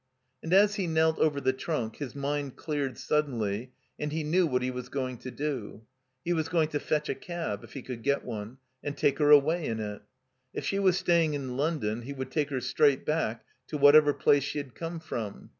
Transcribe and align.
And 0.41 0.51
as 0.51 0.77
he 0.77 0.87
knelt 0.87 1.19
over 1.19 1.39
the 1.39 1.53
trunk 1.53 1.97
his 1.97 2.15
mind 2.15 2.55
cleared 2.55 2.97
suddenly, 2.97 3.71
and 3.99 4.11
he 4.11 4.23
knew 4.23 4.47
what 4.47 4.63
he 4.63 4.71
was 4.71 4.89
going 4.89 5.19
to 5.19 5.29
do. 5.29 5.83
He 6.25 6.33
was 6.33 6.49
going 6.49 6.69
to 6.69 6.79
fetch 6.79 7.07
a 7.07 7.13
cab, 7.13 7.63
if 7.63 7.73
he 7.73 7.83
could 7.83 8.01
get 8.01 8.25
one, 8.25 8.57
and 8.83 8.97
take 8.97 9.19
her 9.19 9.29
away 9.29 9.67
in 9.67 9.79
it. 9.79 10.01
If 10.55 10.65
she 10.65 10.79
was 10.79 10.99
stajdng 10.99 11.35
m 11.35 11.55
London 11.55 12.01
he 12.01 12.13
would 12.13 12.31
take 12.31 12.49
her 12.49 12.61
straight 12.61 13.05
back 13.05 13.45
to 13.67 13.77
whatever 13.77 14.11
place 14.11 14.41
she 14.41 14.57
had 14.57 14.73
come 14.73 14.99
from. 14.99 15.49